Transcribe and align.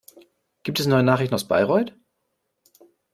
Gibt 0.63 0.79
es 0.79 0.87
neue 0.87 1.03
Nachrichten 1.03 1.35
aus 1.35 1.47
Bayreuth? 1.47 1.93